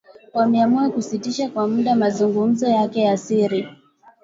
Wameamua 0.33 0.89
kusitisha 0.89 1.49
kwa 1.49 1.67
muda 1.67 1.95
mazungumzo 1.95 2.67
yake 2.67 3.01
ya 3.01 3.17
siri 3.17 3.67